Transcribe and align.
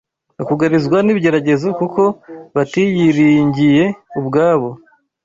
bakugarizwa 0.37 0.97
n’ibigeragezo 1.01 1.67
kuko 1.79 2.03
batiyiringiye 2.55 3.83
ubwabo 4.19 4.69